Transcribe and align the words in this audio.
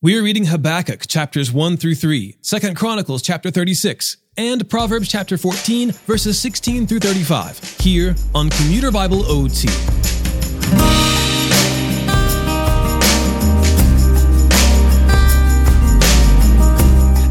We 0.00 0.16
are 0.16 0.22
reading 0.22 0.44
Habakkuk 0.44 1.08
chapters 1.08 1.50
1 1.50 1.76
through 1.76 1.96
3, 1.96 2.36
2 2.40 2.74
Chronicles 2.74 3.20
chapter 3.20 3.50
36, 3.50 4.18
and 4.36 4.70
Proverbs 4.70 5.08
chapter 5.08 5.36
14, 5.36 5.90
verses 5.90 6.38
16 6.38 6.86
through 6.86 7.00
35, 7.00 7.58
here 7.80 8.14
on 8.32 8.48
Commuter 8.48 8.92
Bible 8.92 9.24
OT. 9.26 9.66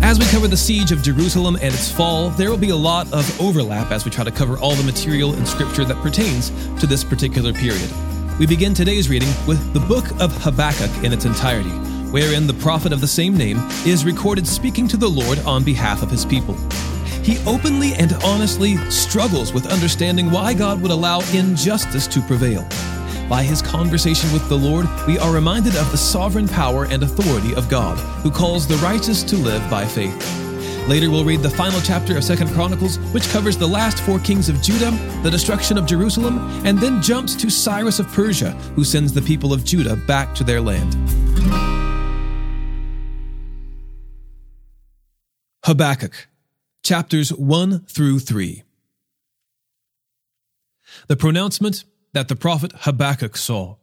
As 0.03 0.19
we 0.19 0.25
cover 0.25 0.49
the 0.49 0.57
siege 0.57 0.91
of 0.91 1.01
Jerusalem 1.01 1.55
and 1.55 1.73
its 1.73 1.89
fall, 1.89 2.31
there 2.31 2.49
will 2.49 2.57
be 2.57 2.71
a 2.71 2.75
lot 2.75 3.09
of 3.13 3.39
overlap 3.39 3.91
as 3.91 4.03
we 4.03 4.11
try 4.11 4.25
to 4.25 4.31
cover 4.31 4.57
all 4.57 4.75
the 4.75 4.83
material 4.83 5.33
in 5.35 5.45
Scripture 5.45 5.85
that 5.85 5.95
pertains 6.03 6.49
to 6.81 6.85
this 6.85 7.05
particular 7.05 7.53
period. 7.53 7.89
We 8.37 8.45
begin 8.45 8.73
today's 8.73 9.07
reading 9.07 9.29
with 9.47 9.71
the 9.71 9.79
book 9.79 10.11
of 10.19 10.33
Habakkuk 10.43 11.05
in 11.05 11.13
its 11.13 11.23
entirety 11.23 11.71
wherein 12.11 12.47
the 12.47 12.53
prophet 12.55 12.91
of 12.91 13.01
the 13.01 13.07
same 13.07 13.35
name 13.35 13.57
is 13.85 14.05
recorded 14.05 14.47
speaking 14.47 14.87
to 14.87 14.97
the 14.97 15.07
Lord 15.07 15.39
on 15.39 15.63
behalf 15.63 16.01
of 16.01 16.11
his 16.11 16.25
people. 16.25 16.55
He 17.23 17.37
openly 17.45 17.93
and 17.93 18.13
honestly 18.23 18.77
struggles 18.89 19.53
with 19.53 19.71
understanding 19.71 20.31
why 20.31 20.53
God 20.53 20.81
would 20.81 20.91
allow 20.91 21.19
injustice 21.33 22.07
to 22.07 22.21
prevail. 22.21 22.65
By 23.27 23.43
his 23.43 23.61
conversation 23.61 24.31
with 24.31 24.47
the 24.47 24.57
Lord, 24.57 24.87
we 25.05 25.19
are 25.19 25.33
reminded 25.33 25.75
of 25.75 25.91
the 25.91 25.97
sovereign 25.97 26.47
power 26.47 26.85
and 26.85 27.03
authority 27.03 27.53
of 27.55 27.67
God, 27.67 27.97
who 28.23 28.31
calls 28.31 28.65
the 28.65 28.77
righteous 28.77 29.23
to 29.23 29.35
live 29.35 29.69
by 29.69 29.85
faith. 29.85 30.15
Later, 30.87 31.11
we'll 31.11 31.25
read 31.25 31.41
the 31.41 31.49
final 31.49 31.81
chapter 31.81 32.15
of 32.15 32.23
Second 32.23 32.49
Chronicles, 32.51 32.97
which 33.11 33.27
covers 33.27 33.57
the 33.57 33.67
last 33.67 33.99
four 33.99 34.19
kings 34.19 34.47
of 34.47 34.61
Judah, 34.61 34.91
the 35.21 35.29
destruction 35.29 35.77
of 35.77 35.85
Jerusalem, 35.85 36.37
and 36.65 36.79
then 36.79 37.01
jumps 37.01 37.35
to 37.35 37.49
Cyrus 37.49 37.99
of 37.99 38.07
Persia, 38.13 38.51
who 38.75 38.85
sends 38.85 39.11
the 39.11 39.21
people 39.21 39.51
of 39.51 39.65
Judah 39.65 39.97
back 39.97 40.33
to 40.35 40.45
their 40.45 40.61
land. 40.61 40.95
Habakkuk, 45.67 46.29
chapters 46.81 47.33
1 47.33 47.87
through 47.87 48.19
3. 48.19 48.63
The 51.09 51.17
pronouncement 51.17 51.83
that 52.13 52.29
the 52.29 52.37
prophet 52.37 52.71
Habakkuk 52.73 53.35
saw. 53.35 53.75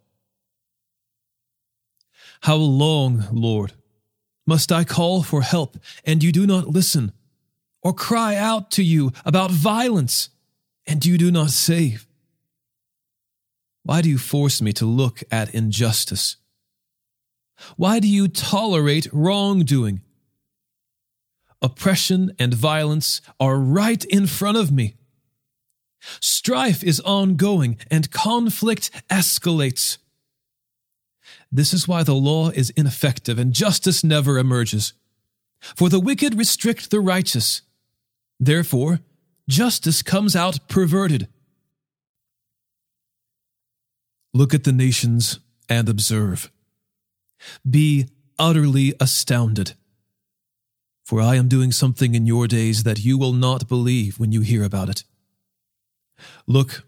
How 2.41 2.55
long, 2.55 3.25
Lord, 3.31 3.75
must 4.47 4.73
I 4.73 4.85
call 4.85 5.23
for 5.23 5.43
help 5.43 5.77
and 6.07 6.25
you 6.25 6.33
do 6.33 6.47
not 6.47 6.69
listen, 6.69 7.13
or 7.83 7.93
cry 7.93 8.35
out 8.35 8.71
to 8.71 8.83
you 8.83 9.13
about 9.27 9.51
violence 9.51 10.31
and 10.87 11.05
you 11.05 11.19
do 11.19 11.31
not 11.31 11.51
save? 11.51 12.07
Why 13.83 14.01
do 14.01 14.09
you 14.09 14.17
force 14.17 14.63
me 14.63 14.73
to 14.73 14.87
look 14.87 15.23
at 15.31 15.55
injustice? 15.55 16.39
Why 17.77 18.01
do 18.01 18.09
you 18.09 18.27
tolerate 18.27 19.07
wrongdoing? 19.13 20.01
Oppression, 21.65 22.31
and 22.39 22.53
violence 22.53 23.23
are 23.41 23.57
right 23.59 24.05
in 24.05 24.27
front 24.27 24.59
of 24.59 24.71
me. 24.71 24.95
Strife 26.21 26.85
is 26.85 27.01
ongoing 27.01 27.79
and 27.91 28.11
conflict 28.11 28.91
escalates. 29.09 29.97
This 31.51 31.73
is 31.73 31.89
why 31.89 32.03
the 32.03 32.15
law 32.15 32.51
is 32.51 32.71
ineffective 32.71 33.39
and 33.39 33.55
justice 33.55 34.05
never 34.05 34.39
emerges. 34.39 34.93
For 35.61 35.89
the 35.89 36.01
wicked 36.01 36.37
restrict 36.37 36.91
the 36.91 37.01
righteous. 37.01 37.63
Therefore, 38.39 39.01
justice 39.49 40.03
comes 40.03 40.37
out 40.37 40.69
perverted. 40.69 41.29
Look 44.35 44.53
at 44.53 44.65
the 44.65 44.73
nations 44.73 45.39
and 45.69 45.89
observe. 45.89 46.51
Be 47.69 48.09
utterly 48.39 48.93
astounded 49.01 49.75
for 51.05 51.21
I 51.21 51.37
am 51.37 51.49
doing 51.49 51.71
something 51.71 52.15
in 52.15 52.27
your 52.27 52.47
days 52.49 52.83
that 52.83 53.05
you 53.05 53.19
will 53.19 53.35
not 53.35 53.69
believe 53.69 54.19
when 54.19 54.33
you 54.33 54.41
hear 54.41 54.65
about 54.65 54.89
it. 54.89 55.05
Look, 56.47 56.85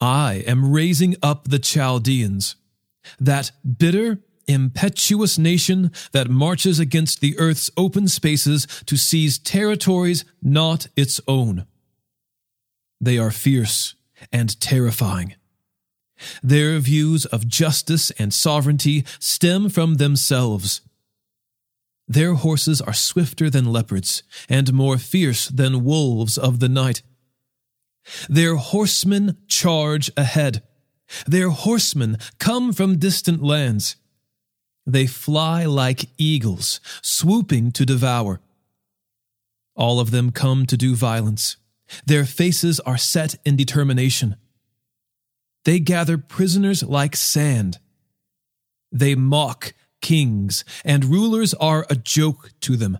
I 0.00 0.44
am 0.46 0.70
raising 0.70 1.16
up 1.22 1.48
the 1.48 1.58
Chaldeans, 1.58 2.56
that 3.18 3.50
bitter, 3.78 4.20
impetuous 4.46 5.38
nation 5.38 5.90
that 6.12 6.30
marches 6.30 6.78
against 6.78 7.20
the 7.20 7.38
earth's 7.38 7.70
open 7.76 8.08
spaces 8.08 8.66
to 8.86 8.96
seize 8.96 9.38
territories 9.38 10.24
not 10.42 10.88
its 10.96 11.20
own. 11.26 11.66
They 13.00 13.18
are 13.18 13.30
fierce 13.30 13.94
and 14.32 14.58
terrifying. 14.60 15.34
Their 16.42 16.78
views 16.78 17.26
of 17.26 17.46
justice 17.46 18.10
and 18.12 18.34
sovereignty 18.34 19.04
stem 19.20 19.68
from 19.68 19.94
themselves 19.94 20.80
their 22.08 22.34
horses 22.34 22.80
are 22.80 22.94
swifter 22.94 23.50
than 23.50 23.70
leopards, 23.70 24.22
and 24.48 24.72
more 24.72 24.96
fierce 24.96 25.48
than 25.48 25.84
wolves 25.84 26.38
of 26.38 26.58
the 26.58 26.68
night. 26.68 27.02
Their 28.28 28.56
horsemen 28.56 29.36
charge 29.46 30.10
ahead. 30.16 30.62
Their 31.26 31.50
horsemen 31.50 32.16
come 32.38 32.72
from 32.72 32.98
distant 32.98 33.42
lands. 33.42 33.96
They 34.86 35.06
fly 35.06 35.66
like 35.66 36.08
eagles, 36.16 36.80
swooping 37.02 37.72
to 37.72 37.84
devour. 37.84 38.40
All 39.76 40.00
of 40.00 40.10
them 40.10 40.32
come 40.32 40.64
to 40.66 40.76
do 40.78 40.96
violence. 40.96 41.58
Their 42.06 42.24
faces 42.24 42.80
are 42.80 42.96
set 42.96 43.36
in 43.44 43.54
determination. 43.56 44.36
They 45.64 45.78
gather 45.78 46.16
prisoners 46.16 46.82
like 46.82 47.16
sand. 47.16 47.78
They 48.90 49.14
mock 49.14 49.74
kings, 50.00 50.64
and 50.84 51.04
rulers 51.04 51.54
are 51.54 51.86
a 51.90 51.96
joke 51.96 52.50
to 52.60 52.76
them. 52.76 52.98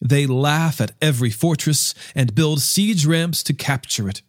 They 0.00 0.26
laugh 0.26 0.80
at 0.80 0.92
every 1.02 1.30
fortress 1.30 1.94
and 2.14 2.34
build 2.34 2.60
siege 2.60 3.04
ramps 3.04 3.42
to 3.44 3.52
capture 3.52 4.08
it. 4.08 4.22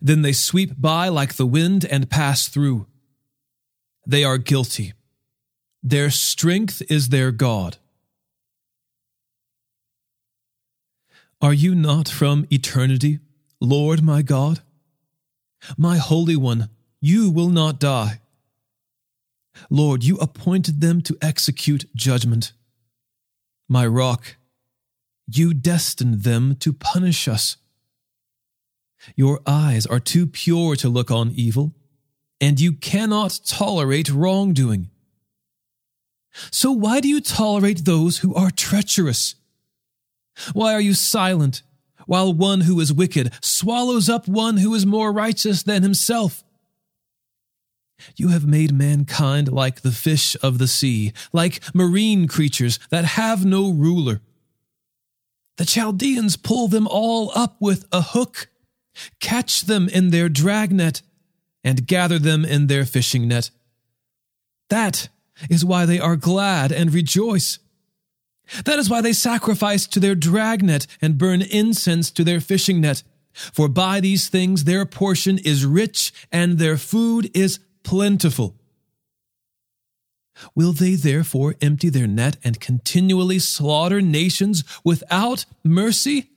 Then 0.00 0.22
they 0.22 0.32
sweep 0.32 0.80
by 0.80 1.08
like 1.08 1.34
the 1.34 1.46
wind 1.46 1.84
and 1.84 2.10
pass 2.10 2.48
through. 2.48 2.86
They 4.06 4.24
are 4.24 4.38
guilty. 4.38 4.92
Their 5.82 6.10
strength 6.10 6.82
is 6.90 7.08
their 7.08 7.32
God. 7.32 7.78
Are 11.40 11.54
you 11.54 11.74
not 11.74 12.08
from 12.08 12.46
eternity, 12.52 13.20
Lord 13.60 14.02
my 14.02 14.22
God? 14.22 14.60
My 15.76 15.96
Holy 15.96 16.36
One, 16.36 16.68
you 17.00 17.30
will 17.30 17.48
not 17.48 17.80
die. 17.80 18.19
Lord, 19.68 20.04
you 20.04 20.16
appointed 20.16 20.80
them 20.80 21.00
to 21.02 21.16
execute 21.20 21.84
judgment. 21.94 22.52
My 23.68 23.86
rock, 23.86 24.36
you 25.26 25.54
destined 25.54 26.22
them 26.22 26.56
to 26.56 26.72
punish 26.72 27.28
us. 27.28 27.56
Your 29.16 29.40
eyes 29.46 29.86
are 29.86 30.00
too 30.00 30.26
pure 30.26 30.76
to 30.76 30.88
look 30.88 31.10
on 31.10 31.32
evil, 31.34 31.74
and 32.40 32.60
you 32.60 32.72
cannot 32.72 33.40
tolerate 33.44 34.10
wrongdoing. 34.10 34.90
So 36.50 36.70
why 36.72 37.00
do 37.00 37.08
you 37.08 37.20
tolerate 37.20 37.84
those 37.84 38.18
who 38.18 38.34
are 38.34 38.50
treacherous? 38.50 39.34
Why 40.52 40.74
are 40.74 40.80
you 40.80 40.94
silent 40.94 41.62
while 42.06 42.32
one 42.32 42.62
who 42.62 42.80
is 42.80 42.92
wicked 42.92 43.32
swallows 43.42 44.08
up 44.08 44.26
one 44.26 44.58
who 44.58 44.74
is 44.74 44.86
more 44.86 45.12
righteous 45.12 45.62
than 45.62 45.82
himself? 45.82 46.44
You 48.16 48.28
have 48.28 48.46
made 48.46 48.72
mankind 48.72 49.50
like 49.50 49.80
the 49.80 49.92
fish 49.92 50.36
of 50.42 50.58
the 50.58 50.68
sea, 50.68 51.12
like 51.32 51.62
marine 51.74 52.28
creatures 52.28 52.78
that 52.90 53.04
have 53.04 53.44
no 53.44 53.70
ruler. 53.70 54.20
The 55.56 55.66
Chaldeans 55.66 56.36
pull 56.36 56.68
them 56.68 56.88
all 56.88 57.32
up 57.34 57.56
with 57.60 57.84
a 57.92 58.00
hook, 58.00 58.48
catch 59.20 59.62
them 59.62 59.88
in 59.88 60.10
their 60.10 60.28
dragnet, 60.28 61.02
and 61.62 61.86
gather 61.86 62.18
them 62.18 62.44
in 62.44 62.66
their 62.66 62.84
fishing 62.84 63.28
net. 63.28 63.50
That 64.70 65.08
is 65.50 65.64
why 65.64 65.86
they 65.86 65.98
are 65.98 66.16
glad 66.16 66.72
and 66.72 66.92
rejoice. 66.92 67.58
That 68.64 68.78
is 68.78 68.90
why 68.90 69.00
they 69.00 69.12
sacrifice 69.12 69.86
to 69.88 70.00
their 70.00 70.14
dragnet 70.14 70.86
and 71.00 71.18
burn 71.18 71.42
incense 71.42 72.10
to 72.12 72.24
their 72.24 72.40
fishing 72.40 72.80
net. 72.80 73.02
For 73.32 73.68
by 73.68 74.00
these 74.00 74.28
things 74.28 74.64
their 74.64 74.84
portion 74.84 75.38
is 75.38 75.64
rich 75.64 76.12
and 76.32 76.58
their 76.58 76.76
food 76.76 77.30
is 77.34 77.60
plentiful. 77.82 78.56
Will 80.54 80.72
they 80.72 80.94
therefore 80.94 81.56
empty 81.60 81.88
their 81.88 82.06
net 82.06 82.36
and 82.42 82.60
continually 82.60 83.38
slaughter 83.38 84.00
nations 84.00 84.64
without 84.84 85.44
mercy? 85.64 86.30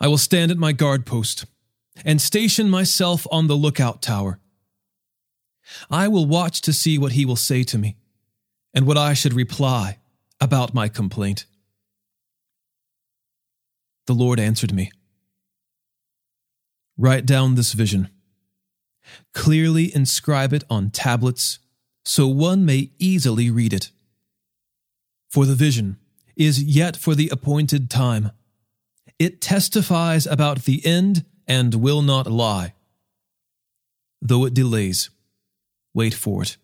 I 0.00 0.08
will 0.08 0.18
stand 0.18 0.50
at 0.50 0.58
my 0.58 0.72
guard 0.72 1.06
post 1.06 1.46
and 2.04 2.20
station 2.20 2.68
myself 2.68 3.26
on 3.30 3.46
the 3.46 3.54
lookout 3.54 4.02
tower. 4.02 4.38
I 5.90 6.08
will 6.08 6.26
watch 6.26 6.60
to 6.62 6.72
see 6.72 6.98
what 6.98 7.12
he 7.12 7.24
will 7.24 7.36
say 7.36 7.62
to 7.64 7.78
me 7.78 7.96
and 8.74 8.86
what 8.86 8.98
I 8.98 9.14
should 9.14 9.32
reply 9.32 9.98
about 10.40 10.74
my 10.74 10.88
complaint. 10.88 11.46
The 14.06 14.12
Lord 14.12 14.38
answered 14.38 14.74
me. 14.74 14.90
Write 16.96 17.26
down 17.26 17.54
this 17.54 17.72
vision 17.72 18.08
Clearly 19.32 19.94
inscribe 19.94 20.52
it 20.52 20.64
on 20.70 20.90
tablets 20.90 21.58
so 22.04 22.26
one 22.26 22.64
may 22.64 22.90
easily 22.98 23.50
read 23.50 23.72
it. 23.72 23.90
For 25.28 25.46
the 25.46 25.54
vision 25.54 25.98
is 26.36 26.62
yet 26.62 26.96
for 26.96 27.14
the 27.14 27.28
appointed 27.30 27.90
time. 27.90 28.32
It 29.18 29.40
testifies 29.40 30.26
about 30.26 30.64
the 30.64 30.84
end 30.84 31.24
and 31.46 31.74
will 31.74 32.02
not 32.02 32.30
lie. 32.30 32.74
Though 34.20 34.44
it 34.44 34.54
delays, 34.54 35.10
wait 35.92 36.14
for 36.14 36.42
it, 36.42 36.56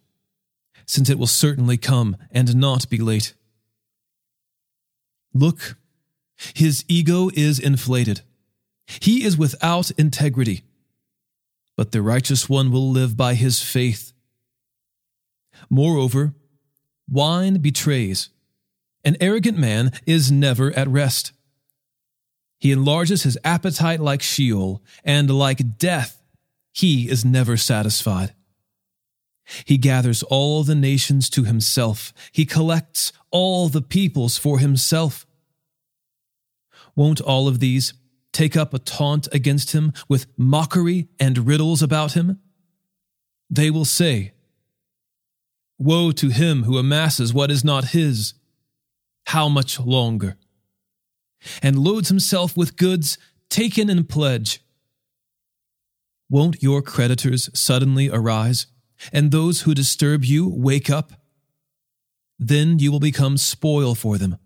since 0.87 1.11
it 1.11 1.19
will 1.19 1.27
certainly 1.27 1.77
come 1.77 2.17
and 2.31 2.57
not 2.57 2.89
be 2.89 2.99
late. 2.99 3.35
Look, 5.33 5.77
his 6.55 6.85
ego 6.89 7.31
is 7.35 7.59
inflated. 7.59 8.23
He 8.99 9.25
is 9.25 9.39
without 9.39 9.91
integrity. 9.93 10.63
But 11.77 11.93
the 11.93 12.03
righteous 12.03 12.49
one 12.49 12.71
will 12.71 12.91
live 12.91 13.17
by 13.17 13.35
his 13.35 13.63
faith. 13.63 14.13
Moreover, 15.69 16.35
wine 17.09 17.59
betrays. 17.59 18.31
An 19.05 19.17
arrogant 19.21 19.59
man 19.59 19.93
is 20.07 20.31
never 20.31 20.73
at 20.73 20.89
rest. 20.89 21.33
He 22.59 22.73
enlarges 22.73 23.23
his 23.23 23.39
appetite 23.43 24.01
like 24.01 24.21
Sheol, 24.21 24.83
and 25.03 25.31
like 25.31 25.79
death, 25.79 26.23
he 26.73 27.09
is 27.09 27.25
never 27.25 27.57
satisfied. 27.57 28.35
He 29.65 29.79
gathers 29.79 30.23
all 30.25 30.63
the 30.63 30.75
nations 30.75 31.31
to 31.31 31.45
himself. 31.45 32.13
He 32.31 32.45
collects 32.45 33.13
all 33.31 33.69
the 33.69 33.83
peoples 33.83 34.37
for 34.37 34.59
himself. 34.59 35.27
Won't 36.95 37.21
all 37.21 37.49
of 37.49 37.61
these 37.61 37.95
take 38.33 38.57
up 38.57 38.73
a 38.75 38.79
taunt 38.79 39.29
against 39.33 39.73
him 39.73 39.93
with 40.09 40.27
mockery 40.37 41.09
and 41.19 41.47
riddles 41.47 41.83
about 41.83 42.13
him? 42.13 42.41
They 43.49 43.71
will 43.71 43.85
say, 43.85 44.33
Woe 45.79 46.13
to 46.13 46.29
him 46.29 46.65
who 46.65 46.77
amasses 46.77 47.33
what 47.33 47.51
is 47.51 47.65
not 47.65 47.87
his. 47.87 48.35
How 49.27 49.49
much 49.49 49.81
longer? 49.81 50.37
And 51.63 51.79
loads 51.79 52.09
himself 52.09 52.57
with 52.57 52.77
goods 52.77 53.17
taken 53.49 53.89
in 53.89 54.05
pledge. 54.05 54.61
Won't 56.29 56.63
your 56.63 56.83
creditors 56.83 57.49
suddenly 57.55 58.09
arise, 58.09 58.67
and 59.13 59.31
those 59.31 59.63
who 59.63 59.75
disturb 59.75 60.25
you 60.25 60.49
wake 60.49 60.91
up? 60.91 61.13
Then 62.39 62.79
you 62.79 62.93
will 62.93 63.01
become 63.01 63.37
spoil 63.37 63.95
for 63.95 64.17
them. 64.17 64.37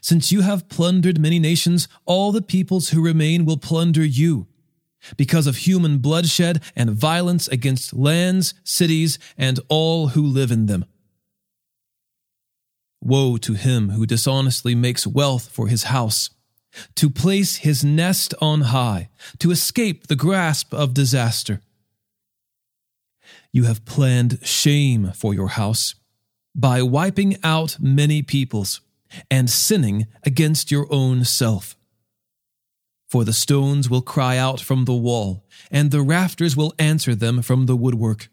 Since 0.00 0.30
you 0.30 0.42
have 0.42 0.68
plundered 0.68 1.18
many 1.18 1.38
nations, 1.38 1.88
all 2.04 2.32
the 2.32 2.42
peoples 2.42 2.90
who 2.90 3.02
remain 3.02 3.44
will 3.44 3.56
plunder 3.56 4.04
you 4.04 4.46
because 5.16 5.46
of 5.46 5.58
human 5.58 5.98
bloodshed 5.98 6.62
and 6.76 6.90
violence 6.90 7.48
against 7.48 7.92
lands, 7.92 8.54
cities, 8.62 9.18
and 9.36 9.58
all 9.68 10.08
who 10.08 10.22
live 10.22 10.50
in 10.50 10.66
them. 10.66 10.84
Woe 13.00 13.36
to 13.38 13.54
him 13.54 13.90
who 13.90 14.06
dishonestly 14.06 14.74
makes 14.74 15.06
wealth 15.06 15.48
for 15.48 15.66
his 15.66 15.84
house, 15.84 16.30
to 16.94 17.10
place 17.10 17.56
his 17.56 17.84
nest 17.84 18.32
on 18.40 18.62
high, 18.62 19.08
to 19.38 19.50
escape 19.50 20.06
the 20.06 20.16
grasp 20.16 20.72
of 20.72 20.94
disaster. 20.94 21.60
You 23.52 23.64
have 23.64 23.84
planned 23.84 24.38
shame 24.42 25.12
for 25.14 25.34
your 25.34 25.48
house 25.48 25.96
by 26.54 26.80
wiping 26.82 27.36
out 27.42 27.78
many 27.80 28.22
peoples 28.22 28.80
and 29.30 29.48
sinning 29.48 30.06
against 30.24 30.70
your 30.70 30.86
own 30.90 31.24
self. 31.24 31.76
For 33.08 33.24
the 33.24 33.32
stones 33.32 33.90
will 33.90 34.00
cry 34.00 34.38
out 34.38 34.60
from 34.60 34.86
the 34.86 34.94
wall, 34.94 35.44
and 35.70 35.90
the 35.90 36.00
rafters 36.00 36.56
will 36.56 36.72
answer 36.78 37.14
them 37.14 37.42
from 37.42 37.66
the 37.66 37.76
woodwork. 37.76 38.28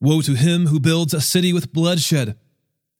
Woe 0.00 0.20
to 0.22 0.34
him 0.34 0.66
who 0.66 0.80
builds 0.80 1.14
a 1.14 1.20
city 1.20 1.52
with 1.52 1.72
bloodshed, 1.72 2.38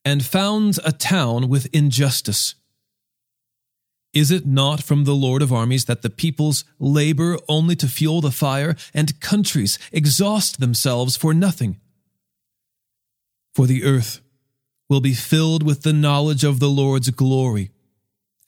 and 0.05 0.25
founds 0.25 0.79
a 0.85 0.93
town 0.93 1.49
with 1.49 1.69
injustice. 1.73 2.55
Is 4.13 4.31
it 4.31 4.47
not 4.47 4.83
from 4.83 5.05
the 5.05 5.15
Lord 5.15 5.41
of 5.41 5.53
armies 5.53 5.85
that 5.85 6.03
the 6.03 6.11
peoples 6.11 6.65
labor 6.79 7.39
only 7.49 7.77
to 7.77 7.87
fuel 7.87 8.21
the 8.21 8.31
fire, 8.31 8.75
and 8.93 9.21
countries 9.21 9.79
exhaust 9.93 10.61
themselves 10.61 11.17
for 11.17 11.33
nothing? 11.33 11.79
For 13.55 13.67
the 13.67 13.85
earth 13.85 14.21
will 14.91 15.01
be 15.01 15.15
filled 15.15 15.63
with 15.63 15.83
the 15.83 15.93
knowledge 15.93 16.43
of 16.43 16.59
the 16.59 16.69
Lord's 16.69 17.09
glory 17.11 17.71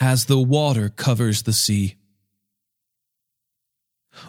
as 0.01 0.25
the 0.27 0.39
water 0.39 0.89
covers 0.89 1.43
the 1.43 1.53
sea. 1.53 1.95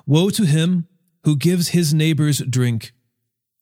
Woe 0.05 0.29
to 0.29 0.45
him 0.45 0.87
who 1.23 1.35
gives 1.35 1.69
his 1.69 1.91
neighbors 1.93 2.37
drink, 2.47 2.93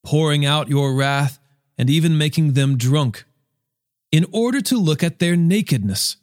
pouring 0.03 0.45
out 0.45 0.67
your 0.67 0.93
wrath 0.93 1.39
and 1.77 1.89
even 1.89 2.17
making 2.17 2.51
them 2.51 2.77
drunk, 2.77 3.23
in 4.11 4.25
order 4.33 4.59
to 4.59 4.77
look 4.77 5.01
at 5.01 5.19
their 5.19 5.37
nakedness. 5.37 6.17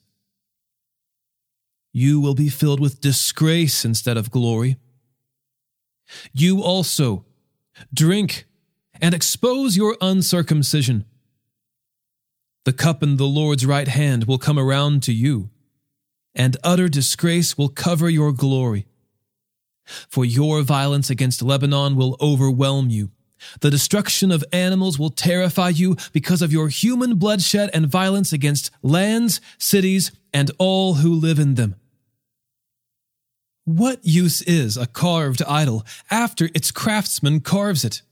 You 1.95 2.21
will 2.21 2.35
be 2.35 2.51
filled 2.51 2.79
with 2.79 3.01
disgrace 3.01 3.87
instead 3.87 4.19
of 4.19 4.31
glory. 4.31 4.77
You 6.35 6.63
also 6.63 7.25
drink 7.93 8.45
and 9.01 9.15
expose 9.15 9.77
your 9.77 9.97
uncircumcision. 10.03 11.07
The 12.69 12.75
cup 12.75 13.03
in 13.03 13.17
the 13.17 13.25
Lord's 13.25 13.65
right 13.65 13.89
hand 13.89 14.25
will 14.25 14.37
come 14.37 14.59
around 14.59 15.03
to 15.05 15.13
you 15.15 15.49
and 16.35 16.55
utter 16.63 16.87
disgrace 16.87 17.57
will 17.57 17.71
cover 17.71 18.11
your 18.11 18.31
glory. 18.31 18.85
For 20.11 20.23
your 20.23 20.61
violence 20.61 21.09
against 21.09 21.41
Lebanon 21.41 21.97
will 21.97 22.19
overwhelm 22.21 22.91
you. 22.91 23.11
The 23.63 23.71
destruction 23.71 24.31
of 24.31 24.45
animals 24.53 24.99
will 24.99 25.09
terrify 25.09 25.71
you 25.71 25.97
because 26.13 26.43
of 26.43 26.53
your 26.53 26.69
human 26.69 27.15
bloodshed 27.17 27.71
and 27.73 27.87
violence 27.87 28.35
against 28.35 28.71
lands, 28.83 29.41
cities, 29.57 30.13
and 30.35 30.51
all 30.59 30.97
who 30.97 31.15
live 31.15 31.39
in 31.39 31.55
them. 31.55 31.75
What 33.65 34.01
use 34.03 34.43
is 34.43 34.77
a 34.77 34.87
carved 34.87 35.43
idol 35.49 35.87
after 36.11 36.51
its 36.55 36.71
craftsman 36.71 37.41
carves 37.41 37.83
it? 37.83 38.03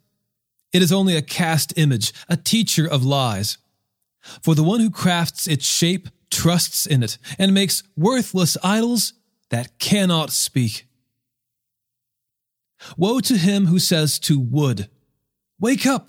It 0.73 0.81
is 0.81 0.93
only 0.93 1.14
a 1.14 1.20
cast 1.20 1.75
image, 1.76 2.14
a 2.26 2.38
teacher 2.38 2.87
of 2.87 3.05
lies. 3.05 3.59
For 4.43 4.55
the 4.55 4.62
one 4.62 4.81
who 4.81 4.90
crafts 4.90 5.46
its 5.46 5.67
shape 5.67 6.08
trusts 6.31 6.87
in 6.87 7.02
it, 7.02 7.19
and 7.38 7.55
makes 7.55 7.82
worthless 7.96 8.56
idols 8.62 9.14
that 9.50 9.78
cannot 9.78 10.31
speak. 10.31 10.87
Woe 12.96 13.20
to 13.20 13.37
him 13.37 13.67
who 13.67 13.78
says 13.78 14.19
to 14.20 14.38
wood, 14.38 14.88
Wake 15.59 15.87
up! 15.87 16.09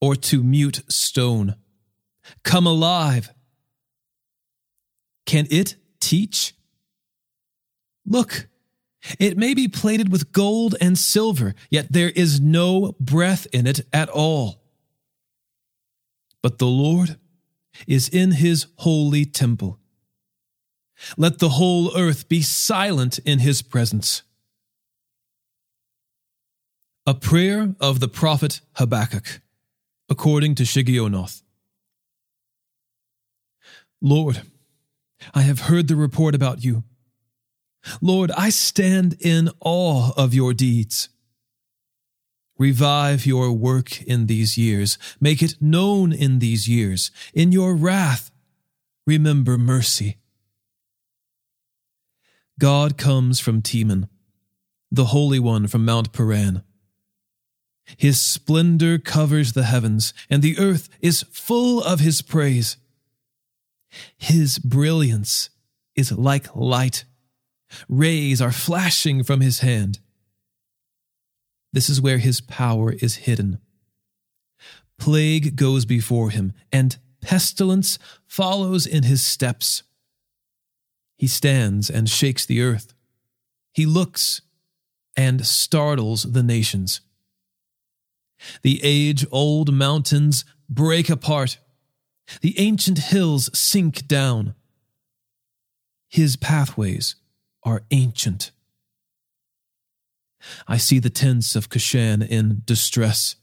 Or 0.00 0.16
to 0.16 0.42
mute 0.42 0.82
stone, 0.88 1.56
Come 2.42 2.66
alive! 2.66 3.30
Can 5.26 5.46
it 5.50 5.76
teach? 6.00 6.54
Look, 8.06 8.48
it 9.18 9.36
may 9.36 9.54
be 9.54 9.68
plated 9.68 10.10
with 10.10 10.32
gold 10.32 10.74
and 10.80 10.98
silver, 10.98 11.54
yet 11.70 11.86
there 11.90 12.10
is 12.10 12.40
no 12.40 12.94
breath 13.00 13.46
in 13.52 13.66
it 13.66 13.86
at 13.92 14.08
all. 14.08 14.63
But 16.44 16.58
the 16.58 16.66
Lord 16.66 17.16
is 17.86 18.06
in 18.06 18.32
his 18.32 18.66
holy 18.76 19.24
temple. 19.24 19.78
Let 21.16 21.38
the 21.38 21.48
whole 21.48 21.96
earth 21.96 22.28
be 22.28 22.42
silent 22.42 23.18
in 23.20 23.38
his 23.38 23.62
presence. 23.62 24.24
A 27.06 27.14
prayer 27.14 27.74
of 27.80 28.00
the 28.00 28.08
prophet 28.08 28.60
Habakkuk, 28.74 29.40
according 30.10 30.54
to 30.56 30.64
Shigionoth. 30.64 31.40
Lord, 34.02 34.42
I 35.32 35.40
have 35.40 35.60
heard 35.60 35.88
the 35.88 35.96
report 35.96 36.34
about 36.34 36.62
you. 36.62 36.84
Lord, 38.02 38.30
I 38.32 38.50
stand 38.50 39.16
in 39.18 39.48
awe 39.60 40.12
of 40.14 40.34
your 40.34 40.52
deeds. 40.52 41.08
Revive 42.58 43.26
your 43.26 43.52
work 43.52 44.02
in 44.02 44.26
these 44.26 44.56
years. 44.56 44.96
Make 45.20 45.42
it 45.42 45.60
known 45.60 46.12
in 46.12 46.38
these 46.38 46.68
years. 46.68 47.10
In 47.32 47.50
your 47.50 47.74
wrath, 47.74 48.30
remember 49.06 49.58
mercy. 49.58 50.18
God 52.60 52.96
comes 52.96 53.40
from 53.40 53.62
Teman, 53.62 54.08
the 54.90 55.06
Holy 55.06 55.40
One 55.40 55.66
from 55.66 55.84
Mount 55.84 56.12
Paran. 56.12 56.62
His 57.96 58.22
splendor 58.22 58.98
covers 58.98 59.52
the 59.52 59.64
heavens, 59.64 60.14
and 60.30 60.40
the 60.42 60.58
earth 60.58 60.88
is 61.00 61.24
full 61.32 61.82
of 61.82 62.00
his 62.00 62.22
praise. 62.22 62.76
His 64.16 64.58
brilliance 64.58 65.50
is 65.94 66.12
like 66.12 66.54
light. 66.54 67.04
Rays 67.88 68.40
are 68.40 68.52
flashing 68.52 69.22
from 69.24 69.40
his 69.40 69.60
hand. 69.60 69.98
This 71.74 71.90
is 71.90 72.00
where 72.00 72.18
his 72.18 72.40
power 72.40 72.92
is 72.92 73.16
hidden. 73.16 73.58
Plague 74.96 75.56
goes 75.56 75.84
before 75.84 76.30
him, 76.30 76.52
and 76.72 76.96
pestilence 77.20 77.98
follows 78.28 78.86
in 78.86 79.02
his 79.02 79.26
steps. 79.26 79.82
He 81.16 81.26
stands 81.26 81.90
and 81.90 82.08
shakes 82.08 82.46
the 82.46 82.62
earth. 82.62 82.94
he 83.72 83.86
looks 83.86 84.40
and 85.16 85.44
startles 85.44 86.22
the 86.22 86.44
nations. 86.44 87.00
The 88.62 88.78
age 88.84 89.26
old 89.32 89.74
mountains 89.74 90.44
break 90.68 91.10
apart, 91.10 91.58
the 92.40 92.56
ancient 92.56 92.98
hills 92.98 93.50
sink 93.52 94.06
down. 94.06 94.54
His 96.08 96.36
pathways 96.36 97.16
are 97.64 97.82
ancient. 97.90 98.52
I 100.66 100.76
see 100.76 100.98
the 100.98 101.10
tents 101.10 101.56
of 101.56 101.68
Cushan 101.68 102.22
in 102.22 102.62
distress. 102.64 103.36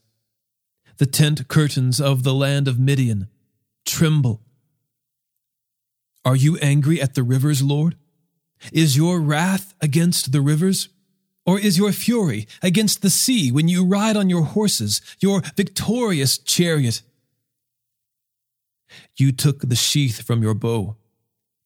The 0.97 1.05
tent 1.05 1.47
curtains 1.47 1.99
of 1.99 2.23
the 2.23 2.33
land 2.33 2.67
of 2.67 2.79
Midian 2.79 3.27
tremble. 3.85 4.41
Are 6.23 6.35
you 6.35 6.57
angry 6.57 7.01
at 7.01 7.15
the 7.15 7.23
rivers, 7.23 7.63
Lord? 7.63 7.95
Is 8.71 8.95
your 8.95 9.19
wrath 9.19 9.73
against 9.81 10.31
the 10.31 10.41
rivers? 10.41 10.89
Or 11.45 11.59
is 11.59 11.77
your 11.77 11.91
fury 11.91 12.47
against 12.61 13.01
the 13.01 13.09
sea 13.09 13.51
when 13.51 13.67
you 13.67 13.83
ride 13.83 14.15
on 14.15 14.29
your 14.29 14.43
horses, 14.43 15.01
your 15.19 15.41
victorious 15.55 16.37
chariot? 16.37 17.01
You 19.17 19.31
took 19.31 19.61
the 19.61 19.75
sheath 19.75 20.21
from 20.21 20.43
your 20.43 20.53
bow. 20.53 20.97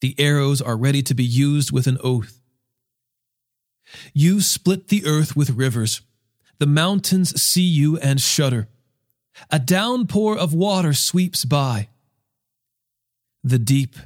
The 0.00 0.14
arrows 0.18 0.62
are 0.62 0.76
ready 0.76 1.02
to 1.02 1.14
be 1.14 1.24
used 1.24 1.72
with 1.72 1.86
an 1.86 1.98
oath. 2.02 2.40
You 4.12 4.40
split 4.40 4.88
the 4.88 5.06
earth 5.06 5.36
with 5.36 5.50
rivers. 5.50 6.00
The 6.58 6.66
mountains 6.66 7.40
see 7.40 7.62
you 7.62 7.98
and 7.98 8.20
shudder. 8.20 8.68
A 9.50 9.58
downpour 9.58 10.36
of 10.38 10.54
water 10.54 10.92
sweeps 10.92 11.44
by. 11.44 11.88
The 13.44 13.58
deep 13.58 13.96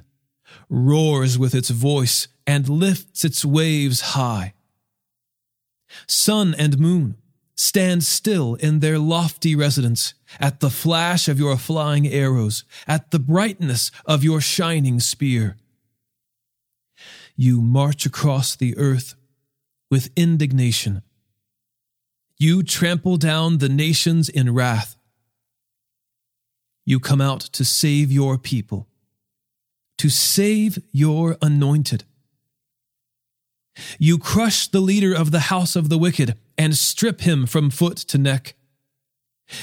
roars 0.69 1.39
with 1.39 1.55
its 1.55 1.71
voice 1.71 2.29
and 2.47 2.69
lifts 2.69 3.25
its 3.25 3.45
waves 3.45 4.01
high. 4.01 4.55
Sun 6.07 6.55
and 6.59 6.79
moon 6.79 7.17
stand 7.55 8.03
still 8.05 8.55
in 8.55 8.81
their 8.81 8.99
lofty 8.99 9.55
residence 9.55 10.15
at 10.41 10.61
the 10.61 10.71
flash 10.71 11.29
of 11.29 11.39
your 11.39 11.57
flying 11.57 12.09
arrows, 12.09 12.65
at 12.87 13.11
the 13.11 13.19
brightness 13.19 13.91
of 14.07 14.25
your 14.25 14.41
shining 14.41 14.99
spear. 14.99 15.57
You 17.37 17.61
march 17.61 18.07
across 18.07 18.57
the 18.57 18.77
earth 18.77 19.15
with 19.91 20.11
indignation. 20.17 21.03
You 22.39 22.63
trample 22.63 23.17
down 23.19 23.59
the 23.59 23.69
nations 23.69 24.29
in 24.29 24.55
wrath. 24.55 24.97
You 26.87 26.99
come 26.99 27.21
out 27.21 27.41
to 27.41 27.65
save 27.65 28.11
your 28.11 28.39
people, 28.39 28.89
to 29.99 30.09
save 30.09 30.83
your 30.91 31.37
anointed. 31.43 32.05
You 33.99 34.19
crush 34.19 34.69
the 34.69 34.81
leader 34.81 35.15
of 35.15 35.31
the 35.31 35.41
house 35.41 35.77
of 35.77 35.89
the 35.89 35.99
wicked 35.99 36.37
and 36.57 36.77
strip 36.77 37.21
him 37.21 37.47
from 37.47 37.69
foot 37.71 37.99
to 37.99 38.19
neck. 38.19 38.55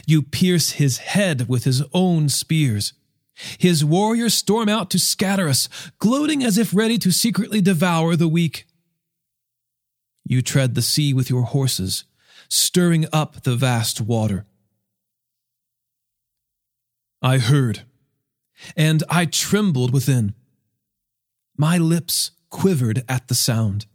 You 0.05 0.21
pierce 0.21 0.71
his 0.71 0.99
head 0.99 1.49
with 1.49 1.63
his 1.63 1.81
own 1.93 2.29
spears. 2.29 2.93
His 3.57 3.83
warriors 3.83 4.35
storm 4.35 4.69
out 4.69 4.89
to 4.91 4.99
scatter 4.99 5.47
us, 5.47 5.69
gloating 5.99 6.43
as 6.43 6.57
if 6.57 6.73
ready 6.73 6.97
to 6.99 7.11
secretly 7.11 7.61
devour 7.61 8.15
the 8.15 8.27
weak. 8.27 8.66
You 10.29 10.41
tread 10.41 10.75
the 10.75 10.81
sea 10.81 11.13
with 11.13 11.29
your 11.29 11.43
horses, 11.43 12.03
stirring 12.49 13.05
up 13.13 13.43
the 13.43 13.55
vast 13.55 14.01
water. 14.01 14.45
I 17.21 17.37
heard, 17.37 17.83
and 18.75 19.03
I 19.09 19.25
trembled 19.25 19.93
within. 19.93 20.33
My 21.55 21.77
lips 21.77 22.31
quivered 22.49 23.03
at 23.07 23.29
the 23.29 23.35
sound. 23.35 23.85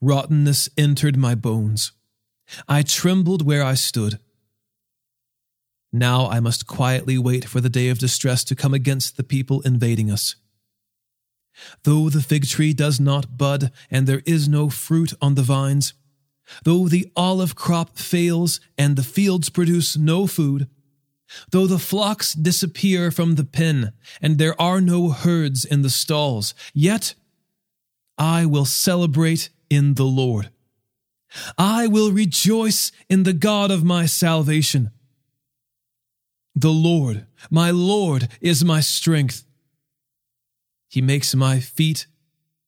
Rottenness 0.00 0.70
entered 0.78 1.18
my 1.18 1.34
bones. 1.34 1.92
I 2.66 2.82
trembled 2.82 3.44
where 3.44 3.62
I 3.62 3.74
stood. 3.74 4.18
Now 5.92 6.28
I 6.28 6.40
must 6.40 6.66
quietly 6.66 7.18
wait 7.18 7.44
for 7.44 7.60
the 7.60 7.68
day 7.68 7.90
of 7.90 7.98
distress 7.98 8.42
to 8.44 8.56
come 8.56 8.72
against 8.72 9.18
the 9.18 9.22
people 9.22 9.60
invading 9.62 10.10
us. 10.10 10.36
Though 11.82 12.08
the 12.08 12.22
fig 12.22 12.46
tree 12.48 12.72
does 12.72 13.00
not 13.00 13.36
bud 13.36 13.70
and 13.90 14.06
there 14.06 14.22
is 14.26 14.48
no 14.48 14.70
fruit 14.70 15.12
on 15.20 15.34
the 15.34 15.42
vines, 15.42 15.94
though 16.64 16.88
the 16.88 17.10
olive 17.16 17.54
crop 17.54 17.98
fails 17.98 18.60
and 18.76 18.96
the 18.96 19.02
fields 19.02 19.50
produce 19.50 19.96
no 19.96 20.26
food, 20.26 20.68
though 21.50 21.66
the 21.66 21.78
flocks 21.78 22.32
disappear 22.32 23.10
from 23.10 23.34
the 23.34 23.44
pen 23.44 23.92
and 24.20 24.38
there 24.38 24.60
are 24.60 24.80
no 24.80 25.10
herds 25.10 25.64
in 25.64 25.82
the 25.82 25.90
stalls, 25.90 26.54
yet 26.74 27.14
I 28.18 28.46
will 28.46 28.64
celebrate 28.64 29.50
in 29.68 29.94
the 29.94 30.04
Lord. 30.04 30.50
I 31.56 31.86
will 31.86 32.10
rejoice 32.10 32.90
in 33.08 33.22
the 33.22 33.32
God 33.32 33.70
of 33.70 33.84
my 33.84 34.06
salvation. 34.06 34.90
The 36.54 36.72
Lord, 36.72 37.26
my 37.50 37.70
Lord, 37.70 38.28
is 38.40 38.64
my 38.64 38.80
strength. 38.80 39.44
He 40.90 41.00
makes 41.00 41.36
my 41.36 41.60
feet 41.60 42.08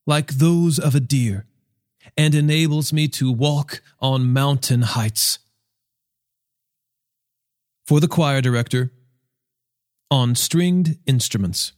like 0.07 0.35
those 0.35 0.79
of 0.79 0.95
a 0.95 1.01
deer 1.01 1.45
and 2.17 2.37
enables 2.37 2.93
me 2.93 3.09
to 3.09 3.33
walk 3.33 3.83
on 4.01 4.33
mountain 4.33 4.83
heights. 4.83 5.41
For 7.85 7.99
the 7.99 8.07
choir 8.07 8.41
director, 8.41 8.93
on 10.09 10.37
stringed 10.37 10.99
instruments. 11.05 11.73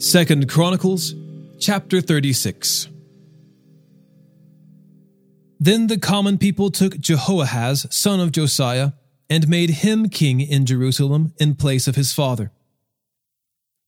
Second 0.00 0.48
Chronicles 0.48 1.14
chapter 1.60 2.00
36 2.00 2.88
then 5.58 5.88
the 5.88 5.98
common 5.98 6.38
people 6.38 6.70
took 6.70 6.98
Jehoahaz, 6.98 7.86
son 7.90 8.20
of 8.20 8.32
Josiah, 8.32 8.92
and 9.28 9.48
made 9.48 9.70
him 9.70 10.08
king 10.08 10.40
in 10.40 10.66
Jerusalem 10.66 11.34
in 11.38 11.54
place 11.54 11.86
of 11.86 11.96
his 11.96 12.12
father. 12.12 12.50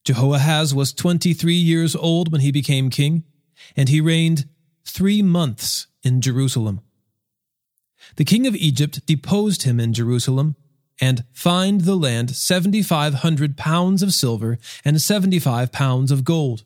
Jehoahaz 0.03 0.73
was 0.73 0.93
23 0.93 1.53
years 1.53 1.95
old 1.95 2.31
when 2.31 2.41
he 2.41 2.51
became 2.51 2.89
king, 2.89 3.23
and 3.75 3.89
he 3.89 4.01
reigned 4.01 4.45
three 4.85 5.21
months 5.21 5.87
in 6.03 6.21
Jerusalem. 6.21 6.81
The 8.15 8.25
king 8.25 8.47
of 8.47 8.55
Egypt 8.55 9.05
deposed 9.05 9.63
him 9.63 9.79
in 9.79 9.93
Jerusalem 9.93 10.55
and 10.99 11.23
fined 11.31 11.81
the 11.81 11.95
land 11.95 12.35
7,500 12.35 13.57
pounds 13.57 14.03
of 14.03 14.13
silver 14.13 14.57
and 14.83 15.01
75 15.01 15.71
pounds 15.71 16.11
of 16.11 16.23
gold. 16.23 16.63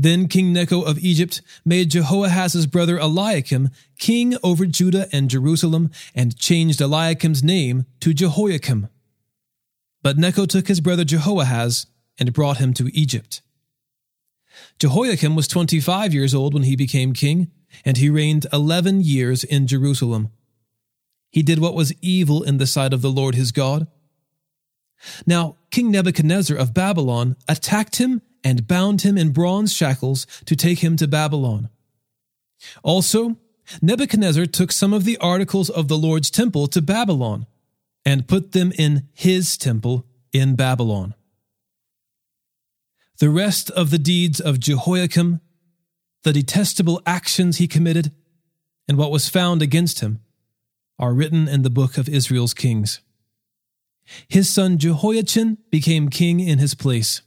Then 0.00 0.28
King 0.28 0.52
Necho 0.52 0.82
of 0.82 1.00
Egypt 1.00 1.42
made 1.64 1.90
Jehoahaz's 1.90 2.68
brother 2.68 2.98
Eliakim 2.98 3.70
king 3.98 4.36
over 4.44 4.64
Judah 4.64 5.08
and 5.10 5.28
Jerusalem 5.28 5.90
and 6.14 6.38
changed 6.38 6.80
Eliakim's 6.80 7.42
name 7.42 7.84
to 7.98 8.14
Jehoiakim. 8.14 8.86
But 10.00 10.16
Necho 10.16 10.46
took 10.46 10.68
his 10.68 10.80
brother 10.80 11.04
Jehoahaz 11.04 11.88
and 12.16 12.32
brought 12.32 12.58
him 12.58 12.72
to 12.74 12.96
Egypt. 12.96 13.42
Jehoiakim 14.78 15.34
was 15.34 15.48
25 15.48 16.14
years 16.14 16.32
old 16.32 16.54
when 16.54 16.62
he 16.62 16.76
became 16.76 17.12
king, 17.12 17.50
and 17.84 17.96
he 17.96 18.08
reigned 18.08 18.46
11 18.52 19.00
years 19.00 19.42
in 19.42 19.66
Jerusalem. 19.66 20.30
He 21.28 21.42
did 21.42 21.58
what 21.58 21.74
was 21.74 21.92
evil 22.00 22.44
in 22.44 22.58
the 22.58 22.68
sight 22.68 22.92
of 22.92 23.02
the 23.02 23.10
Lord 23.10 23.34
his 23.34 23.50
God. 23.50 23.88
Now, 25.26 25.56
King 25.72 25.90
Nebuchadnezzar 25.90 26.56
of 26.56 26.72
Babylon 26.72 27.34
attacked 27.48 27.96
him 27.96 28.22
and 28.44 28.68
bound 28.68 29.02
him 29.02 29.18
in 29.18 29.32
bronze 29.32 29.72
shackles 29.72 30.26
to 30.46 30.56
take 30.56 30.80
him 30.80 30.96
to 30.96 31.08
Babylon. 31.08 31.68
Also, 32.82 33.36
Nebuchadnezzar 33.82 34.46
took 34.46 34.72
some 34.72 34.92
of 34.92 35.04
the 35.04 35.18
articles 35.18 35.68
of 35.70 35.88
the 35.88 35.98
Lord's 35.98 36.30
temple 36.30 36.66
to 36.68 36.82
Babylon 36.82 37.46
and 38.04 38.28
put 38.28 38.52
them 38.52 38.72
in 38.78 39.08
his 39.12 39.56
temple 39.56 40.06
in 40.32 40.56
Babylon. 40.56 41.14
The 43.18 43.30
rest 43.30 43.70
of 43.70 43.90
the 43.90 43.98
deeds 43.98 44.40
of 44.40 44.60
Jehoiakim, 44.60 45.40
the 46.22 46.32
detestable 46.32 47.02
actions 47.04 47.58
he 47.58 47.66
committed, 47.66 48.12
and 48.86 48.96
what 48.96 49.10
was 49.10 49.28
found 49.28 49.60
against 49.60 50.00
him 50.00 50.20
are 50.98 51.12
written 51.12 51.48
in 51.48 51.62
the 51.62 51.70
book 51.70 51.98
of 51.98 52.08
Israel's 52.08 52.54
kings. 52.54 53.00
His 54.28 54.48
son 54.48 54.78
Jehoiachin 54.78 55.58
became 55.70 56.08
king 56.08 56.40
in 56.40 56.58
his 56.58 56.74
place. 56.74 57.22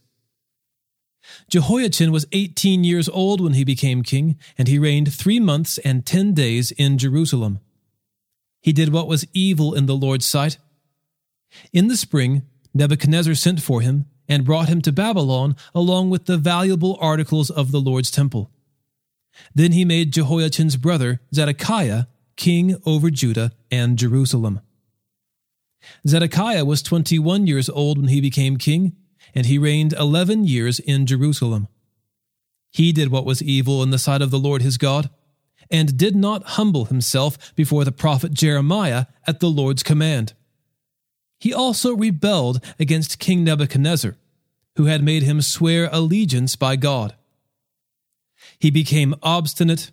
Jehoiachin 1.48 2.12
was 2.12 2.26
18 2.32 2.84
years 2.84 3.08
old 3.08 3.40
when 3.40 3.54
he 3.54 3.64
became 3.64 4.02
king, 4.02 4.38
and 4.56 4.68
he 4.68 4.78
reigned 4.78 5.12
three 5.12 5.40
months 5.40 5.78
and 5.78 6.04
ten 6.04 6.34
days 6.34 6.70
in 6.72 6.98
Jerusalem. 6.98 7.60
He 8.60 8.72
did 8.72 8.92
what 8.92 9.08
was 9.08 9.26
evil 9.32 9.74
in 9.74 9.86
the 9.86 9.96
Lord's 9.96 10.26
sight. 10.26 10.58
In 11.72 11.88
the 11.88 11.96
spring, 11.96 12.42
Nebuchadnezzar 12.74 13.34
sent 13.34 13.60
for 13.60 13.80
him 13.80 14.06
and 14.28 14.44
brought 14.44 14.68
him 14.68 14.80
to 14.82 14.92
Babylon 14.92 15.56
along 15.74 16.10
with 16.10 16.26
the 16.26 16.38
valuable 16.38 16.96
articles 17.00 17.50
of 17.50 17.72
the 17.72 17.80
Lord's 17.80 18.10
temple. 18.10 18.50
Then 19.54 19.72
he 19.72 19.84
made 19.84 20.12
Jehoiachin's 20.12 20.76
brother, 20.76 21.20
Zedekiah, 21.34 22.04
king 22.36 22.76
over 22.86 23.10
Judah 23.10 23.52
and 23.70 23.98
Jerusalem. 23.98 24.60
Zedekiah 26.06 26.64
was 26.64 26.82
21 26.82 27.46
years 27.46 27.68
old 27.68 27.98
when 27.98 28.08
he 28.08 28.20
became 28.20 28.56
king, 28.56 28.96
and 29.34 29.46
he 29.46 29.58
reigned 29.58 29.92
11 29.94 30.44
years 30.44 30.78
in 30.78 31.06
Jerusalem. 31.06 31.68
He 32.70 32.92
did 32.92 33.10
what 33.10 33.26
was 33.26 33.42
evil 33.42 33.82
in 33.82 33.90
the 33.90 33.98
sight 33.98 34.22
of 34.22 34.30
the 34.30 34.38
Lord 34.38 34.62
his 34.62 34.78
God, 34.78 35.10
and 35.70 35.96
did 35.96 36.14
not 36.14 36.44
humble 36.44 36.86
himself 36.86 37.54
before 37.54 37.84
the 37.84 37.92
prophet 37.92 38.32
Jeremiah 38.32 39.06
at 39.26 39.40
the 39.40 39.50
Lord's 39.50 39.82
command. 39.82 40.34
He 41.38 41.52
also 41.52 41.96
rebelled 41.96 42.62
against 42.78 43.18
King 43.18 43.44
Nebuchadnezzar, 43.44 44.16
who 44.76 44.84
had 44.84 45.02
made 45.02 45.22
him 45.22 45.42
swear 45.42 45.88
allegiance 45.92 46.56
by 46.56 46.76
God. 46.76 47.14
He 48.58 48.70
became 48.70 49.14
obstinate 49.22 49.90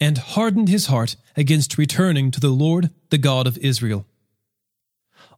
and 0.00 0.18
hardened 0.18 0.68
his 0.68 0.86
heart 0.86 1.16
against 1.36 1.78
returning 1.78 2.30
to 2.30 2.40
the 2.40 2.50
Lord, 2.50 2.90
the 3.10 3.18
God 3.18 3.46
of 3.46 3.58
Israel. 3.58 4.06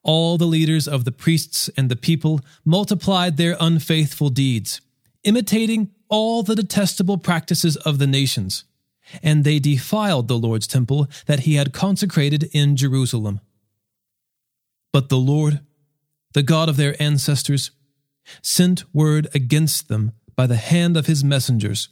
All 0.04 0.36
the 0.36 0.46
leaders 0.46 0.86
of 0.86 1.04
the 1.04 1.12
priests 1.12 1.70
and 1.76 1.90
the 1.90 1.96
people 1.96 2.40
multiplied 2.64 3.36
their 3.36 3.56
unfaithful 3.58 4.28
deeds, 4.28 4.82
imitating 5.24 5.90
all 6.08 6.42
the 6.42 6.54
detestable 6.54 7.16
practices 7.16 7.76
of 7.78 7.98
the 7.98 8.06
nations, 8.06 8.64
and 9.22 9.42
they 9.42 9.58
defiled 9.58 10.28
the 10.28 10.38
Lord's 10.38 10.66
temple 10.66 11.08
that 11.26 11.40
he 11.40 11.54
had 11.54 11.72
consecrated 11.72 12.50
in 12.52 12.76
Jerusalem. 12.76 13.40
But 14.92 15.08
the 15.08 15.16
Lord, 15.16 15.60
the 16.34 16.42
God 16.42 16.68
of 16.68 16.76
their 16.76 17.00
ancestors, 17.02 17.70
sent 18.42 18.84
word 18.94 19.26
against 19.34 19.88
them 19.88 20.12
by 20.36 20.46
the 20.46 20.56
hand 20.56 20.96
of 20.98 21.06
his 21.06 21.24
messengers, 21.24 21.88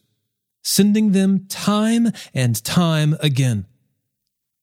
sending 0.63 1.13
them 1.13 1.47
time 1.49 2.13
and 2.35 2.63
time 2.63 3.17
again. 3.21 3.67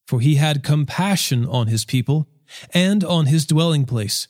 For 0.08 0.20
he 0.20 0.36
had 0.36 0.64
compassion 0.64 1.46
on 1.46 1.68
his 1.68 1.84
people 1.84 2.28
and 2.74 3.04
on 3.04 3.28
his 3.28 3.46
dwelling 3.46 3.86
place. 3.86 4.28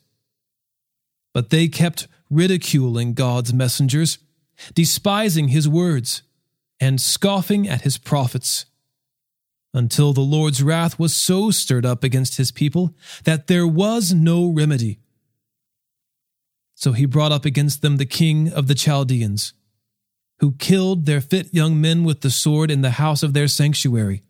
But 1.34 1.50
they 1.50 1.68
kept 1.68 2.08
ridiculing 2.30 3.14
God's 3.14 3.54
messengers, 3.54 4.18
despising 4.74 5.50
his 5.50 5.68
words, 5.68 6.22
and 6.80 7.00
scoffing 7.00 7.68
at 7.68 7.82
his 7.82 7.98
prophets, 7.98 8.66
until 9.74 10.14
the 10.14 10.22
Lord's 10.22 10.64
wrath 10.64 10.98
was 10.98 11.16
so 11.16 11.52
stirred 11.52 11.86
up 11.86 12.04
against 12.04 12.38
his 12.38 12.52
people 12.52 12.96
that 13.24 13.48
there 13.48 13.68
was 13.68 14.14
no 14.14 14.48
remedy. 14.48 15.00
So 16.74 16.94
he 16.94 17.06
brought 17.06 17.32
up 17.32 17.46
against 17.46 17.82
them 17.82 17.98
the 17.98 18.06
king 18.06 18.52
of 18.52 18.68
the 18.68 18.76
Chaldeans, 18.76 19.54
who 20.40 20.54
killed 20.54 21.06
their 21.06 21.22
fit 21.22 21.54
young 21.54 21.80
men 21.80 22.04
with 22.04 22.22
the 22.22 22.30
sword 22.30 22.72
in 22.72 22.82
the 22.82 22.92
house 22.92 23.22
of 23.22 23.34
their 23.34 23.48
sanctuary. 23.48 24.24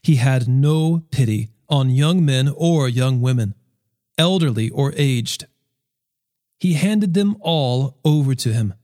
He 0.00 0.16
had 0.16 0.48
no 0.48 1.02
pity 1.10 1.50
on 1.72 1.88
young 1.88 2.22
men 2.22 2.52
or 2.54 2.86
young 2.86 3.22
women, 3.22 3.54
elderly 4.18 4.68
or 4.68 4.92
aged. 4.94 5.46
He 6.60 6.74
handed 6.74 7.14
them 7.14 7.34
all 7.40 7.98
over 8.04 8.34
to 8.34 8.52
him. 8.52 8.74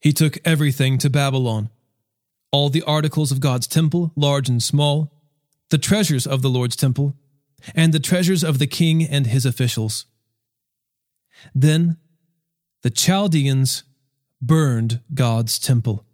He 0.00 0.12
took 0.12 0.38
everything 0.44 0.96
to 0.98 1.10
Babylon 1.10 1.68
all 2.52 2.68
the 2.68 2.82
articles 2.82 3.30
of 3.30 3.40
God's 3.40 3.68
temple, 3.68 4.12
large 4.16 4.48
and 4.48 4.60
small, 4.60 5.12
the 5.70 5.78
treasures 5.78 6.26
of 6.26 6.42
the 6.42 6.50
Lord's 6.50 6.74
temple, 6.74 7.16
and 7.76 7.92
the 7.92 8.00
treasures 8.00 8.42
of 8.42 8.58
the 8.58 8.66
king 8.66 9.04
and 9.04 9.26
his 9.28 9.46
officials. 9.46 10.06
Then 11.54 11.96
the 12.82 12.90
Chaldeans 12.90 13.84
burned 14.42 15.00
God's 15.14 15.60
temple. 15.60 16.04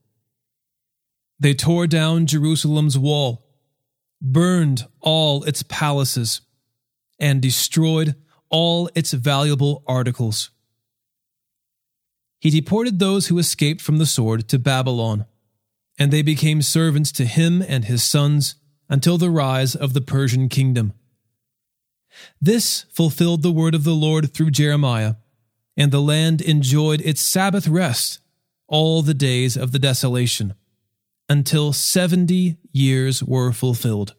They 1.39 1.55
tore 1.55 1.87
down 1.87 2.27
Jerusalem's 2.27 2.99
wall 2.99 3.46
burned 4.33 4.87
all 5.01 5.45
its 5.45 5.63
palaces, 5.63 6.41
and 7.19 7.41
destroyed 7.41 8.15
all 8.51 8.91
its 8.95 9.13
valuable 9.13 9.83
articles. 9.87 10.51
He 12.39 12.51
deported 12.51 12.99
those 12.99 13.29
who 13.29 13.39
escaped 13.39 13.81
from 13.81 13.99
the 13.99 14.07
sword 14.07 14.49
to 14.49 14.59
Babylon, 14.59 15.25
and 15.99 16.13
they 16.13 16.23
became 16.23 16.61
servants 16.61 17.11
to 17.13 17.25
him 17.25 17.63
and 17.63 17.87
his 17.87 18.03
sons 18.03 18.57
until 18.89 19.19
the 19.19 19.31
rise 19.31 19.75
of 19.75 19.95
the 19.95 20.01
Persian 20.01 20.49
kingdom. 20.49 20.93
This 22.41 22.85
fulfilled 22.93 23.43
the 23.43 23.53
word 23.53 23.75
of 23.75 23.85
the 23.85 23.95
Lord 23.95 24.33
through 24.33 24.51
Jeremiah, 24.51 25.15
and 25.77 25.91
the 25.91 26.01
land 26.01 26.41
enjoyed 26.41 27.01
its 27.01 27.21
Sabbath 27.21 27.69
rest 27.69 28.21
all 28.69 29.03
the 29.03 29.15
days 29.15 29.57
of 29.57 29.73
the 29.73 29.79
desolation 29.79 30.55
until 31.29 31.73
70 31.73 32.57
years 32.73 33.23
were 33.23 33.53
fulfilled. 33.53 34.15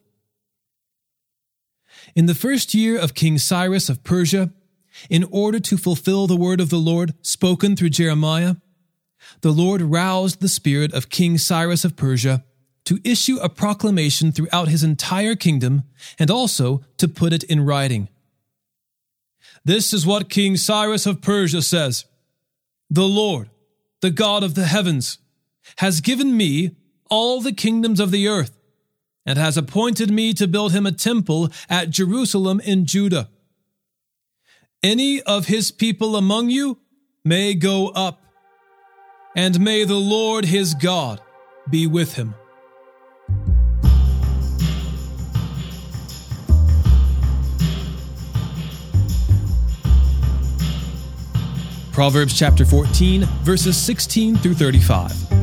In 2.14 2.26
the 2.26 2.34
first 2.34 2.74
year 2.74 2.98
of 2.98 3.14
King 3.14 3.38
Cyrus 3.38 3.88
of 3.88 4.04
Persia, 4.04 4.50
in 5.08 5.24
order 5.30 5.60
to 5.60 5.76
fulfill 5.76 6.26
the 6.26 6.36
word 6.36 6.60
of 6.60 6.70
the 6.70 6.78
Lord 6.78 7.14
spoken 7.22 7.76
through 7.76 7.90
Jeremiah, 7.90 8.56
the 9.40 9.52
Lord 9.52 9.82
roused 9.82 10.40
the 10.40 10.48
spirit 10.48 10.92
of 10.92 11.10
King 11.10 11.38
Cyrus 11.38 11.84
of 11.84 11.96
Persia 11.96 12.44
to 12.84 13.00
issue 13.04 13.38
a 13.38 13.48
proclamation 13.48 14.32
throughout 14.32 14.68
his 14.68 14.82
entire 14.82 15.36
kingdom 15.36 15.84
and 16.18 16.30
also 16.30 16.82
to 16.96 17.06
put 17.06 17.32
it 17.32 17.44
in 17.44 17.64
writing. 17.64 18.08
This 19.64 19.92
is 19.92 20.06
what 20.06 20.30
King 20.30 20.56
Cyrus 20.56 21.04
of 21.04 21.20
Persia 21.20 21.62
says 21.62 22.06
The 22.88 23.06
Lord, 23.06 23.50
the 24.00 24.10
God 24.10 24.42
of 24.42 24.54
the 24.54 24.64
heavens, 24.64 25.18
has 25.76 26.00
given 26.00 26.36
me 26.36 26.76
all 27.08 27.40
the 27.40 27.52
kingdoms 27.52 28.00
of 28.00 28.10
the 28.10 28.28
earth, 28.28 28.58
and 29.24 29.38
has 29.38 29.56
appointed 29.56 30.10
me 30.10 30.32
to 30.34 30.46
build 30.46 30.72
him 30.72 30.86
a 30.86 30.92
temple 30.92 31.50
at 31.68 31.90
Jerusalem 31.90 32.60
in 32.60 32.86
Judah. 32.86 33.28
Any 34.82 35.20
of 35.22 35.46
his 35.46 35.70
people 35.70 36.16
among 36.16 36.50
you 36.50 36.78
may 37.24 37.54
go 37.54 37.88
up, 37.88 38.22
and 39.36 39.60
may 39.60 39.84
the 39.84 39.94
Lord 39.94 40.44
his 40.44 40.74
God 40.74 41.20
be 41.68 41.86
with 41.86 42.14
him. 42.14 42.34
Proverbs 51.92 52.38
chapter 52.38 52.64
14, 52.64 53.24
verses 53.42 53.76
16 53.76 54.36
through 54.36 54.54
35. 54.54 55.37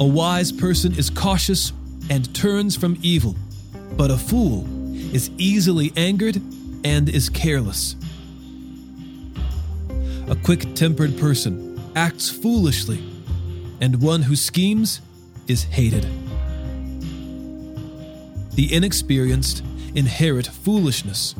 A 0.00 0.04
wise 0.04 0.50
person 0.50 0.96
is 0.98 1.10
cautious 1.10 1.74
and 2.08 2.34
turns 2.34 2.74
from 2.74 2.96
evil, 3.02 3.36
but 3.98 4.10
a 4.10 4.16
fool 4.16 4.64
is 5.14 5.30
easily 5.36 5.92
angered 5.94 6.40
and 6.84 7.06
is 7.06 7.28
careless. 7.28 7.96
A 10.26 10.36
quick 10.36 10.74
tempered 10.74 11.18
person 11.18 11.78
acts 11.94 12.30
foolishly, 12.30 13.04
and 13.82 14.00
one 14.00 14.22
who 14.22 14.36
schemes 14.36 15.02
is 15.48 15.64
hated. 15.64 16.04
The 18.54 18.72
inexperienced 18.72 19.62
inherit 19.94 20.46
foolishness, 20.46 21.34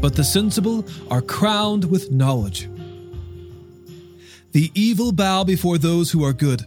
but 0.00 0.16
the 0.16 0.24
sensible 0.24 0.84
are 1.08 1.22
crowned 1.22 1.84
with 1.84 2.10
knowledge. 2.10 2.68
The 4.50 4.72
evil 4.74 5.12
bow 5.12 5.44
before 5.44 5.78
those 5.78 6.10
who 6.10 6.24
are 6.24 6.32
good 6.32 6.66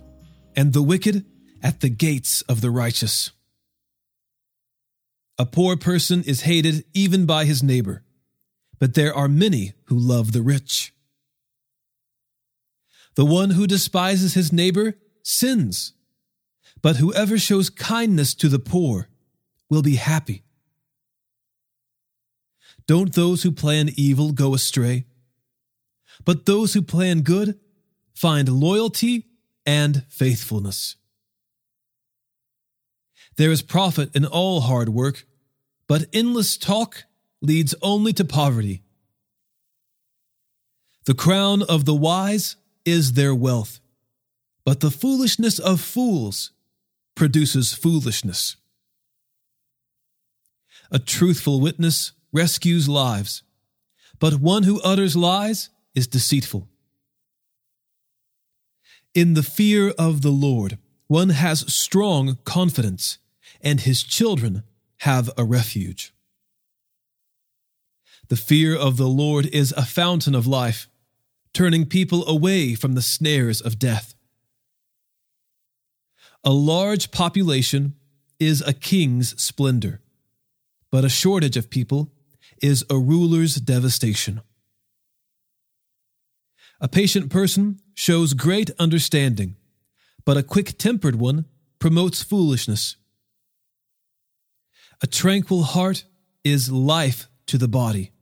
and 0.55 0.73
the 0.73 0.81
wicked 0.81 1.25
at 1.62 1.81
the 1.81 1.89
gates 1.89 2.41
of 2.43 2.62
the 2.62 2.71
righteous. 2.71 3.31
A 5.38 5.45
poor 5.45 5.77
person 5.77 6.23
is 6.23 6.41
hated 6.41 6.83
even 6.93 7.25
by 7.25 7.45
his 7.45 7.63
neighbor, 7.63 8.03
but 8.77 8.93
there 8.93 9.13
are 9.13 9.27
many 9.27 9.73
who 9.85 9.97
love 9.97 10.31
the 10.31 10.41
rich. 10.41 10.93
The 13.15 13.25
one 13.25 13.51
who 13.51 13.67
despises 13.67 14.33
his 14.33 14.51
neighbor 14.51 14.95
sins, 15.23 15.93
but 16.81 16.97
whoever 16.97 17.38
shows 17.38 17.69
kindness 17.69 18.33
to 18.35 18.49
the 18.49 18.59
poor 18.59 19.09
will 19.69 19.81
be 19.81 19.95
happy. 19.95 20.43
Don't 22.88 23.13
those 23.13 23.43
who 23.43 23.51
plan 23.51 23.89
evil 23.95 24.31
go 24.31 24.53
astray? 24.53 25.05
But 26.25 26.45
those 26.45 26.73
who 26.73 26.81
plan 26.81 27.21
good 27.21 27.59
find 28.13 28.49
loyalty 28.49 29.28
and 29.69 30.03
faithfulness. 30.10 30.95
There 33.38 33.51
is 33.51 33.62
profit 33.62 34.15
in 34.15 34.25
all 34.25 34.62
hard 34.62 34.89
work, 34.89 35.27
but 35.88 36.08
endless 36.12 36.58
talk 36.58 37.03
leads 37.39 37.75
only 37.84 38.12
to 38.13 38.25
poverty. 38.25 38.82
The 41.05 41.13
crown 41.13 41.62
of 41.62 41.86
the 41.86 41.93
wise 41.93 42.55
is 42.84 43.13
their 43.13 43.36
wealth, 43.36 43.79
but 44.65 44.79
the 44.79 44.89
foolishness 44.89 45.60
of 45.60 45.79
fools 45.79 46.51
produces 47.13 47.71
foolishness. 47.71 48.55
A 50.89 50.97
truthful 50.97 51.62
witness 51.62 52.13
rescues 52.34 52.89
lives, 52.89 53.43
but 54.17 54.41
one 54.41 54.63
who 54.63 54.82
utters 54.82 55.15
lies 55.15 55.69
is 55.93 56.08
deceitful. 56.08 56.67
In 59.15 59.34
the 59.34 59.43
fear 59.43 59.89
of 59.98 60.22
the 60.22 60.32
Lord, 60.32 60.78
one 61.08 61.30
has 61.30 61.72
strong 61.74 62.38
confidence, 62.45 63.17
and 63.62 63.82
his 63.82 64.04
children 64.04 64.63
have 65.00 65.30
a 65.38 65.43
refuge. 65.43 66.13
The 68.28 68.36
fear 68.36 68.76
of 68.76 68.98
the 68.98 69.08
Lord 69.08 69.48
is 69.48 69.72
a 69.72 69.86
fountain 69.86 70.36
of 70.36 70.45
life, 70.45 70.88
turning 71.54 71.88
people 71.88 72.28
away 72.28 72.76
from 72.76 72.93
the 72.93 73.02
snares 73.02 73.60
of 73.60 73.80
death. 73.80 74.13
A 76.43 76.52
large 76.52 77.10
population 77.10 77.95
is 78.39 78.62
a 78.62 78.74
king's 78.74 79.41
splendor, 79.41 80.02
but 80.91 81.04
a 81.04 81.10
shortage 81.10 81.58
of 81.58 81.72
people 81.72 82.12
is 82.62 82.86
a 82.89 82.98
ruler's 82.98 83.56
devastation. 83.56 84.41
A 86.80 86.88
patient 86.88 87.30
person 87.32 87.80
shows 87.99 88.33
great 88.33 88.71
understanding, 88.79 89.57
but 90.23 90.38
a 90.38 90.41
quick 90.41 90.77
tempered 90.77 91.17
one 91.17 91.43
promotes 91.79 92.23
foolishness. 92.23 92.95
A 95.01 95.07
tranquil 95.07 95.63
heart 95.63 96.05
is 96.45 96.71
life 96.71 97.27
to 97.47 97.57
the 97.57 97.67
body, 97.67 98.13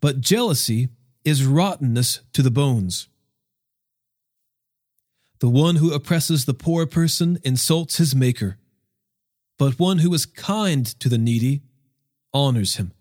but 0.00 0.20
jealousy 0.20 0.90
is 1.24 1.44
rottenness 1.44 2.20
to 2.32 2.42
the 2.42 2.50
bones. 2.50 3.08
The 5.40 5.48
one 5.48 5.76
who 5.76 5.92
oppresses 5.92 6.44
the 6.44 6.54
poor 6.54 6.86
person 6.86 7.40
insults 7.42 7.96
his 7.96 8.14
maker, 8.14 8.56
but 9.58 9.80
one 9.80 9.98
who 9.98 10.14
is 10.14 10.26
kind 10.26 10.86
to 11.00 11.08
the 11.08 11.18
needy 11.18 11.62
honors 12.32 12.76
him. 12.76 12.92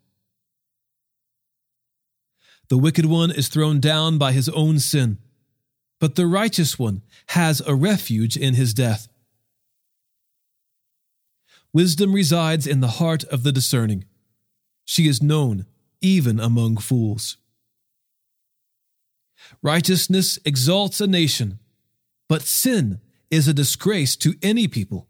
The 2.70 2.80
wicked 2.80 3.06
one 3.06 3.30
is 3.30 3.50
thrown 3.50 3.80
down 3.80 4.18
by 4.18 4.32
his 4.32 4.50
own 4.50 4.80
sin, 4.80 5.20
but 6.06 6.14
the 6.14 6.28
righteous 6.28 6.78
one 6.78 7.02
has 7.30 7.62
a 7.62 7.74
refuge 7.74 8.38
in 8.38 8.54
his 8.54 8.76
death. 8.76 9.08
Wisdom 11.74 12.14
resides 12.14 12.68
in 12.68 12.80
the 12.80 13.00
heart 13.02 13.24
of 13.24 13.42
the 13.42 13.52
discerning. 13.52 14.06
She 14.84 15.08
is 15.08 15.24
known 15.24 15.66
even 16.02 16.40
among 16.40 16.78
fools. 16.78 17.38
Righteousness 19.64 20.38
exalts 20.46 21.02
a 21.02 21.08
nation, 21.08 21.58
but 22.30 22.44
sin 22.44 23.02
is 23.32 23.48
a 23.48 23.54
disgrace 23.56 24.16
to 24.18 24.36
any 24.44 24.68
people. 24.68 25.08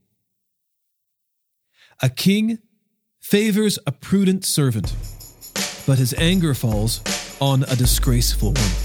A 2.01 2.08
king 2.08 2.60
favors 3.19 3.77
a 3.86 3.91
prudent 3.91 4.45
servant, 4.45 4.95
but 5.86 5.97
his 5.97 6.13
anger 6.17 6.53
falls 6.53 7.01
on 7.41 7.63
a 7.63 7.75
disgraceful 7.75 8.53
one. 8.53 8.85